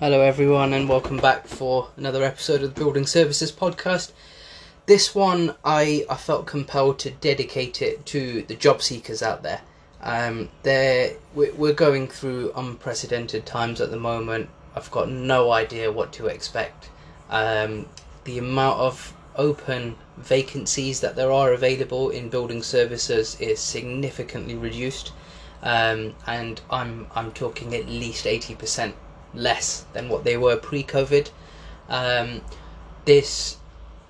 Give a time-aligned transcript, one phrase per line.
[0.00, 4.12] Hello, everyone, and welcome back for another episode of the Building Services Podcast.
[4.86, 9.60] This one, I, I felt compelled to dedicate it to the job seekers out there.
[10.00, 14.48] Um, they're, we're going through unprecedented times at the moment.
[14.74, 16.88] I've got no idea what to expect.
[17.28, 17.84] Um,
[18.24, 25.12] the amount of open vacancies that there are available in building services is significantly reduced,
[25.62, 28.94] um, and I'm I'm talking at least eighty percent
[29.34, 31.30] less than what they were pre-COVID.
[31.88, 32.40] Um,
[33.04, 33.56] this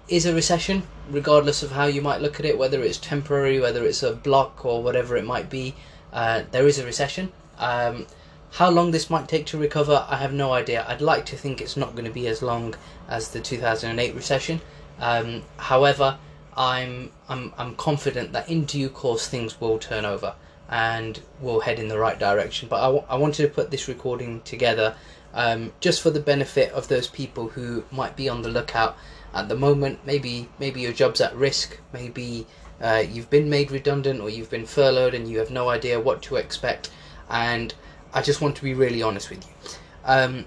[0.09, 3.85] is a recession, regardless of how you might look at it, whether it's temporary, whether
[3.85, 5.75] it's a block, or whatever it might be.
[6.13, 7.33] Uh, there is a recession.
[7.59, 8.07] Um,
[8.53, 10.85] how long this might take to recover, I have no idea.
[10.89, 12.75] I'd like to think it's not going to be as long
[13.09, 14.61] as the 2008 recession.
[14.99, 16.19] Um, however,
[16.57, 20.35] I'm I'm I'm confident that in due course things will turn over
[20.71, 22.69] and we'll head in the right direction.
[22.69, 24.95] But I, w- I wanted to put this recording together
[25.35, 28.97] um, just for the benefit of those people who might be on the lookout
[29.35, 29.99] at the moment.
[30.07, 31.79] Maybe maybe your job's at risk.
[31.93, 32.47] Maybe
[32.81, 36.23] uh, you've been made redundant or you've been furloughed and you have no idea what
[36.23, 36.91] to expect.
[37.29, 37.75] And
[38.15, 39.71] I just want to be really honest with you.
[40.05, 40.47] Um,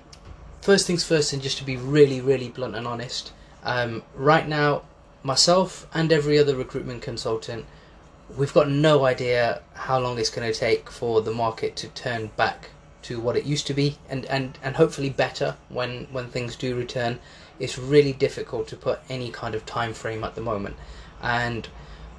[0.62, 3.34] first things first, and just to be really really blunt and honest.
[3.64, 4.84] Um, right now,
[5.22, 7.66] myself and every other recruitment consultant
[8.38, 12.32] we've got no idea how long it's going to take for the market to turn
[12.36, 12.70] back
[13.04, 16.76] to what it used to be and, and, and hopefully better when, when things do
[16.76, 17.20] return.
[17.60, 20.78] It's really difficult to put any kind of time frame at the moment.
[21.22, 21.68] And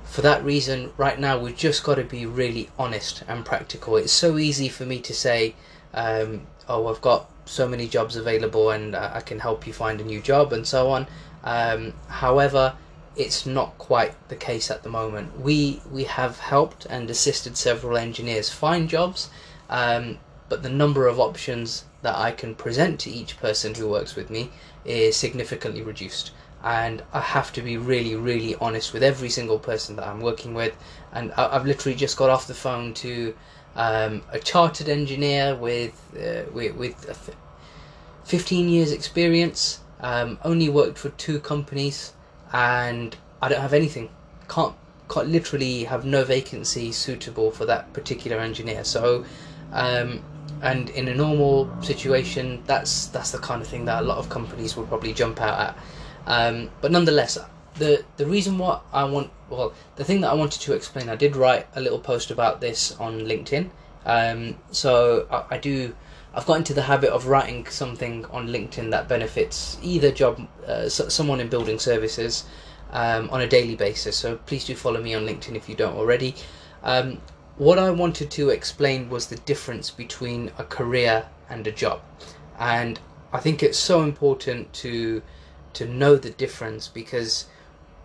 [0.05, 3.96] for that reason, right now, we've just got to be really honest and practical.
[3.96, 5.55] It's so easy for me to say,
[5.94, 10.00] um, oh, I've got so many jobs available and uh, I can help you find
[10.00, 11.06] a new job and so on.
[11.42, 12.74] Um, however,
[13.16, 15.40] it's not quite the case at the moment.
[15.40, 19.30] We we have helped and assisted several engineers find jobs,
[19.70, 24.14] um, but the number of options that I can present to each person who works
[24.14, 24.50] with me
[24.84, 26.32] is significantly reduced.
[26.62, 30.55] And I have to be really, really honest with every single person that I'm working
[30.55, 30.74] with.
[31.12, 33.34] And I, have literally just got off the phone to
[33.77, 37.34] um, a chartered engineer with uh, with, with
[38.24, 39.80] 15 years experience.
[40.00, 42.12] Um, only worked for two companies
[42.54, 44.08] and I don't have anything.
[44.48, 44.74] Can't,
[45.10, 48.84] can't literally have no vacancy suitable for that particular engineer.
[48.84, 49.24] So,
[49.72, 50.22] um,
[50.62, 54.30] and in a normal situation, that's that's the kind of thing that a lot of
[54.30, 55.78] companies will probably jump out at.
[56.26, 57.36] Um, but nonetheless,
[57.74, 61.16] the the reason why I want well, the thing that I wanted to explain, I
[61.16, 63.68] did write a little post about this on LinkedIn.
[64.06, 65.94] Um, so I, I do
[66.34, 70.89] I've got into the habit of writing something on LinkedIn that benefits either job, uh,
[70.89, 72.45] someone in building services,
[72.90, 74.17] um, on a daily basis.
[74.17, 76.34] So please do follow me on LinkedIn if you don't already.
[76.83, 77.20] Um,
[77.56, 82.00] what I wanted to explain was the difference between a career and a job,
[82.58, 82.98] and
[83.33, 85.22] I think it's so important to
[85.74, 87.46] to know the difference because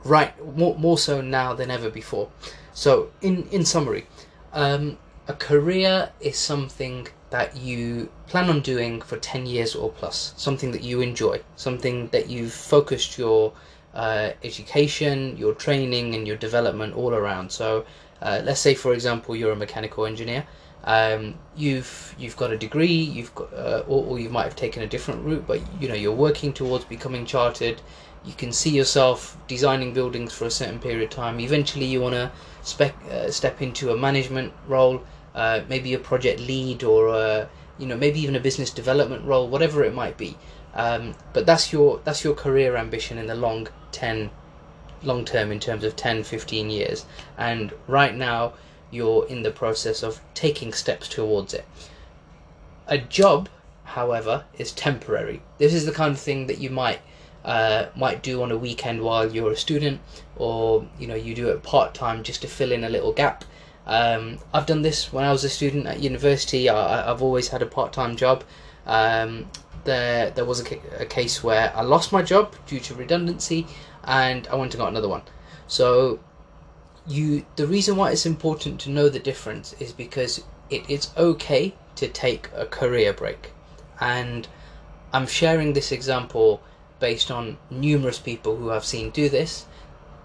[0.03, 2.29] right more, more so now than ever before.
[2.73, 4.06] So in in summary,
[4.53, 4.97] um,
[5.28, 10.72] a career is something that you plan on doing for 10 years or plus, something
[10.72, 13.53] that you enjoy, something that you've focused your
[13.94, 17.51] uh, education, your training, and your development all around.
[17.51, 17.85] So,
[18.22, 20.45] uh, let's say, for example, you're a mechanical engineer.
[20.84, 24.81] Um, you've you've got a degree, you've got, uh, or, or you might have taken
[24.81, 27.81] a different route, but you know you're working towards becoming chartered.
[28.25, 31.40] You can see yourself designing buildings for a certain period of time.
[31.40, 32.31] Eventually, you want to
[32.63, 35.03] spec uh, step into a management role
[35.39, 39.47] uh, maybe a project lead or a, you know maybe even a business development role,
[39.47, 40.38] whatever it might be.
[40.73, 44.29] Um, but that's your that's your career ambition in the long 10
[45.01, 47.05] long term in terms of 10 15 years.
[47.38, 48.53] And right now
[48.91, 51.66] you're in the process of taking steps towards it.
[52.88, 53.47] A job
[53.85, 55.41] however is temporary.
[55.57, 56.99] This is the kind of thing that you might
[57.45, 60.01] uh, might do on a weekend while you're a student
[60.35, 63.45] or you know you do it part time just to fill in a little gap
[63.89, 66.69] um, I've done this when I was a student at university.
[66.69, 68.44] I, have always had a part-time job.
[68.85, 69.49] Um,
[69.84, 73.66] there, there was a, a, case where I lost my job due to redundancy,
[74.03, 75.23] and I went and got another one.
[75.67, 76.19] So,
[77.08, 81.73] you, the reason why it's important to know the difference is because it is okay
[81.96, 83.53] to take a career break,
[83.99, 84.47] and
[85.11, 86.61] I'm sharing this example
[86.99, 89.66] based on numerous people who I've seen do this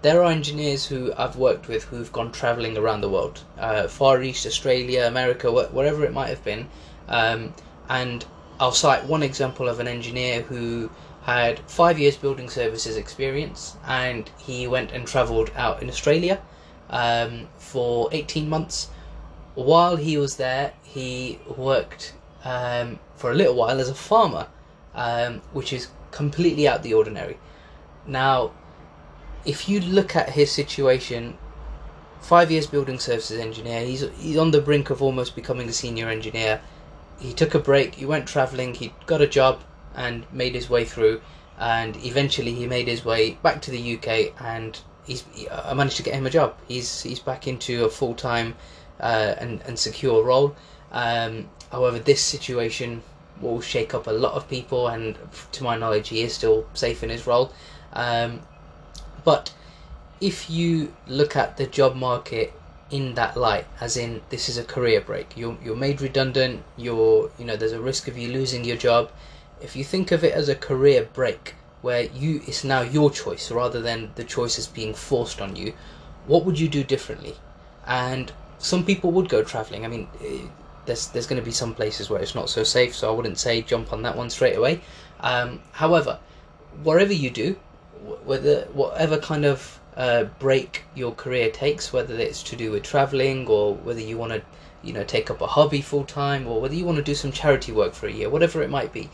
[0.05, 4.21] there are engineers who I've worked with who've gone traveling around the world, uh, Far
[4.21, 6.67] East, Australia, America, wh- wherever it might have been.
[7.07, 7.55] Um,
[7.89, 8.23] and
[8.59, 10.91] I'll cite one example of an engineer who
[11.23, 16.39] had five years building services experience and he went and travelled out in Australia
[16.91, 18.89] um, for 18 months.
[19.55, 22.13] While he was there, he worked
[22.43, 24.49] um, for a little while as a farmer
[24.93, 27.39] um, which is completely out the ordinary.
[28.05, 28.51] Now,
[29.45, 31.37] if you look at his situation,
[32.21, 36.09] five years building services engineer, he's he's on the brink of almost becoming a senior
[36.09, 36.61] engineer.
[37.19, 39.63] He took a break, he went travelling, he got a job
[39.95, 41.21] and made his way through,
[41.57, 46.03] and eventually he made his way back to the UK, and he's I managed to
[46.03, 46.57] get him a job.
[46.67, 48.55] He's he's back into a full time
[48.99, 50.55] uh, and and secure role.
[50.91, 53.03] Um, however, this situation
[53.41, 55.17] will shake up a lot of people, and
[55.51, 57.51] to my knowledge, he is still safe in his role.
[57.93, 58.41] Um,
[59.25, 59.51] but
[60.21, 62.53] if you look at the job market
[62.89, 67.31] in that light, as in this is a career break, you're you're made redundant, you're
[67.37, 69.11] you know there's a risk of you losing your job.
[69.61, 73.51] If you think of it as a career break, where you it's now your choice
[73.51, 75.73] rather than the choice is being forced on you,
[76.27, 77.35] what would you do differently?
[77.85, 79.85] And some people would go traveling.
[79.85, 80.07] I mean,
[80.85, 83.39] there's there's going to be some places where it's not so safe, so I wouldn't
[83.39, 84.81] say jump on that one straight away.
[85.19, 86.19] Um, however,
[86.83, 87.57] wherever you do,
[88.25, 93.47] whether whatever kind of uh, break your career takes, whether it's to do with traveling
[93.47, 94.41] or whether you want to,
[94.83, 97.31] you know, take up a hobby full time or whether you want to do some
[97.31, 99.09] charity work for a year, whatever it might be.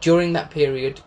[0.00, 1.00] During that period,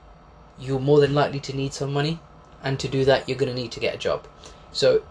[0.58, 2.20] you're more than likely to need some money,
[2.64, 4.26] and to do that, you're going to need to get a job.
[4.72, 5.04] So,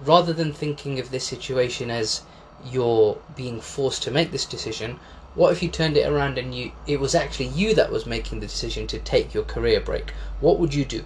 [0.00, 2.22] rather than thinking of this situation as
[2.64, 5.00] you're being forced to make this decision,
[5.34, 8.40] what if you turned it around and you it was actually you that was making
[8.40, 10.12] the decision to take your career break?
[10.40, 11.04] What would you do?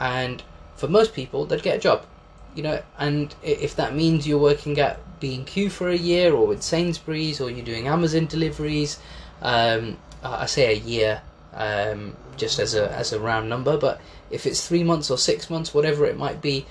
[0.00, 0.42] And
[0.76, 2.06] for most people, they'd get a job,
[2.54, 2.82] you know.
[2.98, 7.50] And if that means you're working at B&Q for a year, or with Sainsbury's, or
[7.50, 8.98] you're doing Amazon deliveries,
[9.42, 11.22] um, I say a year
[11.54, 13.76] um, just as a as a round number.
[13.76, 14.00] But
[14.30, 16.66] if it's three months or six months, whatever it might be,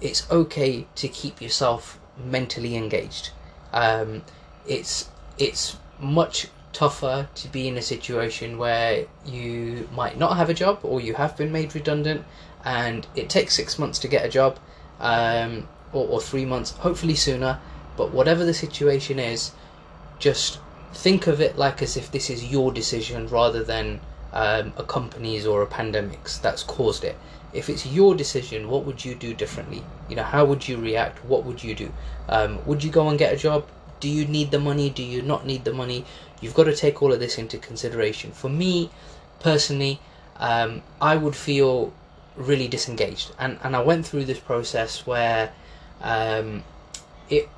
[0.00, 3.30] it's okay to keep yourself mentally engaged.
[3.72, 4.22] Um,
[4.66, 10.54] it's it's much tougher to be in a situation where you might not have a
[10.54, 12.24] job or you have been made redundant
[12.64, 14.58] and it takes six months to get a job,
[15.00, 17.58] um, or, or three months, hopefully sooner.
[17.96, 19.52] But whatever the situation is,
[20.18, 20.58] just
[20.92, 24.00] think of it like as if this is your decision rather than
[24.32, 27.18] um, a company's or a pandemic's that's caused it.
[27.52, 29.82] If it's your decision, what would you do differently?
[30.08, 31.24] You know, how would you react?
[31.24, 31.92] What would you do?
[32.28, 33.66] Um, would you go and get a job?
[33.98, 34.88] Do you need the money?
[34.88, 36.04] Do you not need the money?
[36.40, 38.30] You've got to take all of this into consideration.
[38.30, 38.90] For me,
[39.40, 40.00] personally,
[40.36, 41.92] um, I would feel
[42.40, 43.32] really disengaged.
[43.38, 45.52] And and I went through this process where
[46.00, 46.64] um,
[47.28, 47.48] it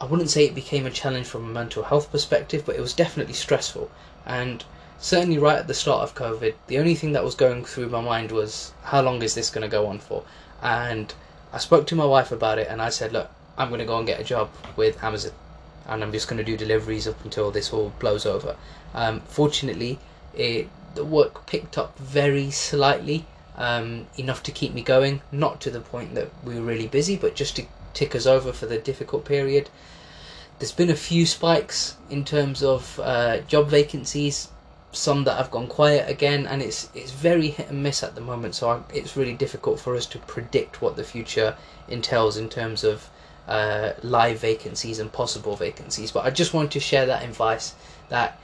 [0.00, 2.94] I wouldn't say it became a challenge from a mental health perspective, but it was
[2.94, 3.90] definitely stressful.
[4.24, 4.64] And
[4.98, 8.00] certainly right at the start of COVID, the only thing that was going through my
[8.00, 10.24] mind was how long is this going to go on for?
[10.62, 11.12] And
[11.52, 13.98] I spoke to my wife about it, and I said, look, I'm going to go
[13.98, 15.32] and get a job with Amazon,
[15.86, 18.56] and I'm just going to do deliveries up until this all blows over.
[18.94, 19.98] Um, fortunately,
[20.34, 23.26] it the work picked up very slightly
[23.56, 27.16] um, enough to keep me going, not to the point that we were really busy,
[27.16, 29.68] but just to tick us over for the difficult period.
[30.58, 34.48] There's been a few spikes in terms of uh, job vacancies,
[34.92, 38.20] some that have gone quiet again, and it's it's very hit and miss at the
[38.20, 38.54] moment.
[38.54, 41.56] So I, it's really difficult for us to predict what the future
[41.88, 43.08] entails in terms of
[43.48, 46.10] uh, live vacancies and possible vacancies.
[46.12, 47.74] But I just want to share that advice
[48.08, 48.38] that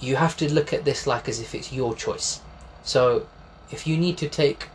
[0.00, 2.40] you have to look at this like as if it's your choice.
[2.82, 3.26] So
[3.70, 4.68] if you need to take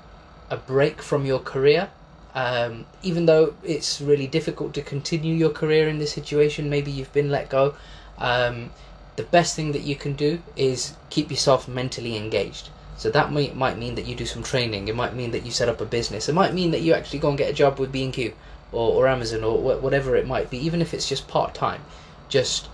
[0.50, 1.90] a break from your career,
[2.36, 7.14] um, even though it's really difficult to continue your career in this situation, maybe you've
[7.14, 7.76] been let go,
[8.18, 8.72] um,
[9.16, 12.70] the best thing that you can do is keep yourself mentally engaged.
[12.98, 14.88] So that might, might mean that you do some training.
[14.88, 16.28] It might mean that you set up a business.
[16.28, 18.34] It might mean that you actually go and get a job with B&Q
[18.72, 21.82] or, or Amazon or wh- whatever it might be, even if it's just part time.
[22.28, 22.68] Just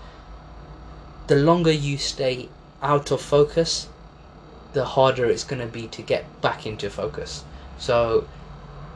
[1.28, 2.48] the longer you stay
[2.82, 3.88] out of focus,
[4.76, 7.44] the harder it's going to be to get back into focus.
[7.78, 8.28] So,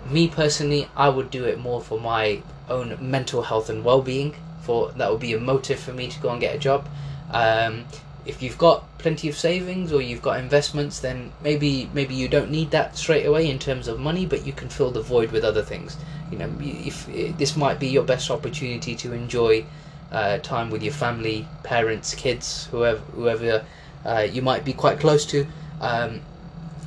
[0.08, 4.36] me personally, I would do it more for my own mental health and well-being.
[4.60, 6.86] For that would be a motive for me to go and get a job.
[7.30, 7.86] Um,
[8.26, 12.50] if you've got plenty of savings or you've got investments, then maybe maybe you don't
[12.50, 15.44] need that straight away in terms of money, but you can fill the void with
[15.44, 15.96] other things.
[16.30, 19.64] You know, if, if this might be your best opportunity to enjoy
[20.12, 23.64] uh, time with your family, parents, kids, whoever whoever
[24.04, 25.46] uh, you might be quite close to.
[25.80, 26.20] Um,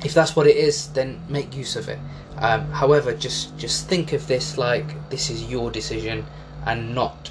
[0.04, 1.98] if that's what it is, then make use of it.
[2.38, 6.26] Um, however, just just think of this like this is your decision
[6.66, 7.30] and not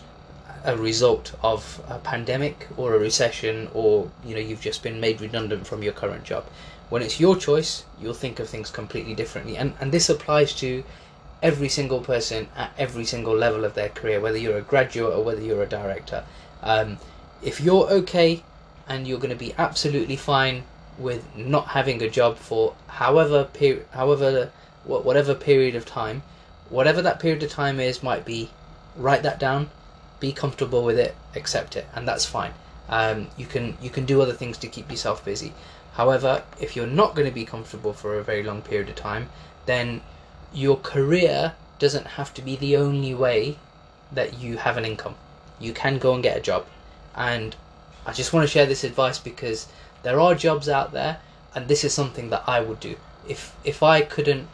[0.66, 5.20] a result of a pandemic or a recession or you know you've just been made
[5.20, 6.46] redundant from your current job.
[6.90, 10.84] When it's your choice, you'll think of things completely differently, and and this applies to
[11.42, 15.24] every single person at every single level of their career, whether you're a graduate or
[15.24, 16.24] whether you're a director.
[16.62, 16.98] Um,
[17.42, 18.42] if you're okay
[18.88, 20.64] and you're going to be absolutely fine
[20.98, 24.52] with not having a job for however per- however
[24.84, 26.24] wh- whatever period of time,
[26.70, 28.50] whatever that period of time is, might be.
[28.96, 29.70] Write that down,
[30.20, 32.54] be comfortable with it, accept it, and that's fine.
[32.90, 35.54] Um, you can you can do other things to keep yourself busy.
[35.94, 39.30] However, if you're not going to be comfortable for a very long period of time,
[39.66, 40.02] then
[40.54, 43.58] your career doesn't have to be the only way
[44.12, 45.16] that you have an income.
[45.60, 46.66] You can go and get a job,
[47.16, 47.56] and
[48.06, 49.68] I just want to share this advice because
[50.04, 51.20] there are jobs out there,
[51.56, 52.96] and this is something that I would do
[53.28, 54.48] if if I couldn't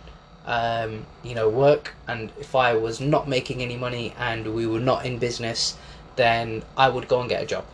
[0.45, 4.79] um, you know, work, and if I was not making any money and we were
[4.79, 5.77] not in business,
[6.15, 7.65] then I would go and get a job.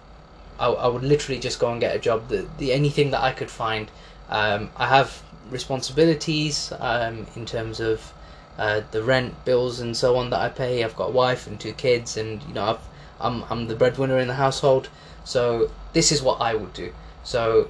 [0.59, 2.27] I, I would literally just go and get a job.
[2.27, 3.89] The, the anything that I could find.
[4.29, 8.11] Um, I have responsibilities um, in terms of
[8.57, 10.83] uh, the rent, bills, and so on that I pay.
[10.83, 12.79] I've got a wife and two kids, and you know, I've,
[13.21, 14.89] I'm I'm the breadwinner in the household.
[15.23, 16.91] So this is what I would do.
[17.25, 17.67] So,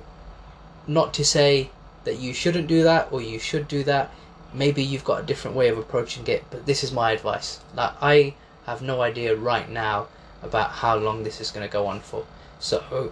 [0.86, 1.72] not to say
[2.04, 4.12] that you shouldn't do that or you should do that
[4.56, 7.60] maybe you've got a different way of approaching it, but this is my advice.
[7.76, 8.36] Like I
[8.66, 10.08] have no idea right now
[10.42, 12.26] about how long this is going to go on for.
[12.60, 13.12] So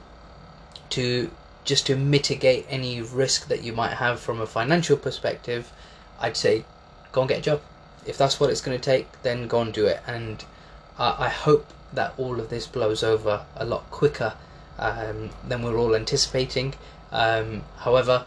[0.92, 1.32] to
[1.66, 5.72] just to mitigate any risk that you might have from a financial perspective,
[6.20, 6.66] I'd say
[7.12, 7.62] go and get a job.
[8.06, 10.02] If that's what it's going to take, then go and do it.
[10.08, 10.44] And
[10.98, 14.34] I, I hope that all of this blows over a lot quicker
[14.84, 16.74] um, than we're all anticipating.
[17.12, 18.26] Um, however,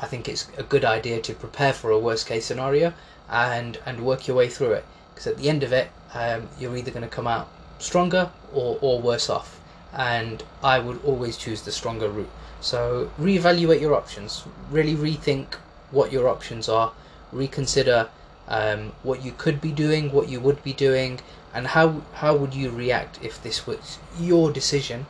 [0.00, 2.92] I think it's a good idea to prepare for a worst case scenario
[3.28, 4.84] and and work your way through it.
[5.10, 7.48] Because at the end of it um, you're either going to come out
[7.78, 9.60] stronger or, or worse off.
[9.92, 12.30] And I would always choose the stronger route.
[12.60, 14.44] So reevaluate your options.
[14.70, 15.54] Really rethink
[15.90, 16.92] what your options are.
[17.32, 18.08] Reconsider
[18.48, 21.18] um, what you could be doing what you would be doing
[21.52, 25.06] and how how would you react if this was your decision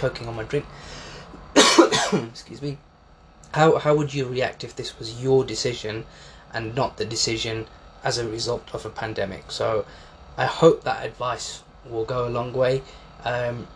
[0.00, 0.66] choking on my drink
[2.32, 2.78] excuse me
[3.56, 6.04] how how would you react if this was your decision
[6.52, 7.66] and not the decision
[8.04, 9.50] as a result of a pandemic?
[9.50, 9.86] So
[10.36, 12.82] I hope that advice will go a long way.
[13.24, 13.66] Um,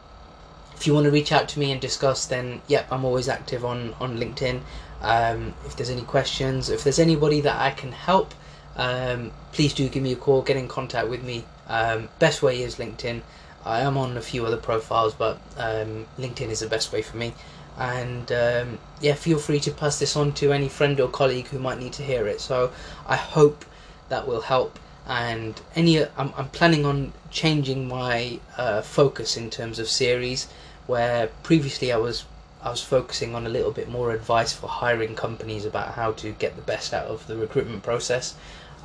[0.77, 3.65] if you want to reach out to me and discuss, then yep, I'm always active
[3.65, 4.61] on on LinkedIn.
[5.01, 8.35] Um, if there's any questions, if there's anybody that I can help,
[8.77, 10.43] um, please do give me a call.
[10.43, 11.45] Get in contact with me.
[11.69, 13.23] Um, best way is LinkedIn.
[13.65, 17.17] I am on a few other profiles, but um, LinkedIn is the best way for
[17.17, 17.35] me
[17.81, 21.59] and um, yeah, feel free to pass this on to any friend or colleague who
[21.59, 22.41] might need to hear it.
[22.41, 22.73] So
[23.07, 23.65] I hope
[24.11, 24.79] that will help.
[25.07, 30.47] And any, I'm, I'm planning on changing my uh, focus in terms of series,
[30.87, 32.27] where previously I was
[32.63, 36.33] I was focusing on a little bit more advice for hiring companies about how to
[36.33, 38.35] get the best out of the recruitment process.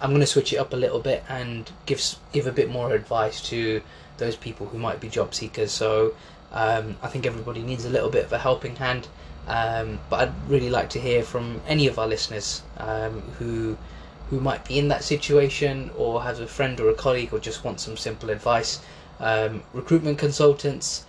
[0.01, 2.93] I'm going to switch it up a little bit and give give a bit more
[2.93, 3.81] advice to
[4.17, 5.71] those people who might be job seekers.
[5.71, 6.15] So
[6.51, 9.07] um, I think everybody needs a little bit of a helping hand.
[9.47, 13.77] Um, but I'd really like to hear from any of our listeners um, who
[14.29, 17.63] who might be in that situation or has a friend or a colleague or just
[17.63, 18.79] want some simple advice.
[19.19, 21.05] Um, recruitment consultants,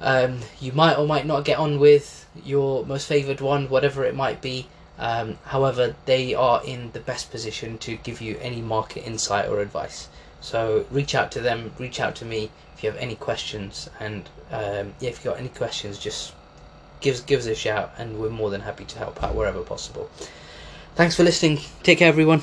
[0.00, 4.16] um, you might or might not get on with your most favoured one, whatever it
[4.16, 4.66] might be.
[4.98, 9.60] Um, however, they are in the best position to give you any market insight or
[9.60, 10.08] advice.
[10.40, 14.28] So reach out to them, reach out to me if you have any questions, and
[14.50, 16.32] um, yeah, if you got any questions, just
[17.00, 20.10] give give us a shout, and we're more than happy to help out wherever possible.
[20.94, 21.60] Thanks for listening.
[21.82, 22.42] Take care, everyone.